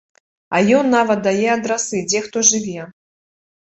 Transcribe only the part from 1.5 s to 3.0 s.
адрасы, дзе хто жыве.